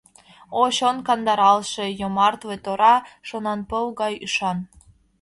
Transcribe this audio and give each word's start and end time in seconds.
О, 0.61 0.63
чон 0.77 0.97
кандаралше, 1.07 1.85
йомартле, 1.99 2.55
Тора 2.65 2.95
шонанпыл 3.27 3.85
гай 4.01 4.13
ӱшан! 4.25 4.57